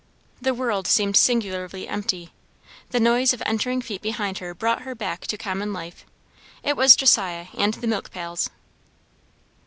[0.41, 2.33] The world seemed singularly empty.
[2.89, 6.05] The noise of entering feet behind her brought her back to common life.
[6.63, 8.49] It was Josiah and the milk pails.